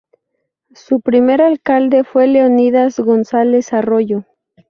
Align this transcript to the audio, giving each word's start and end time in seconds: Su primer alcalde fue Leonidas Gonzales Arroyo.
Su 0.73 0.99
primer 1.01 1.43
alcalde 1.43 2.03
fue 2.03 2.25
Leonidas 2.25 2.97
Gonzales 2.99 3.71
Arroyo. 3.71 4.25